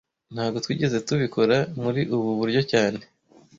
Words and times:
Ntago 0.33 0.57
twigeze 0.63 0.97
tubikora 1.07 1.57
muri 1.81 2.01
ubu 2.15 2.29
buryo 2.39 2.61
cyane 2.71 3.01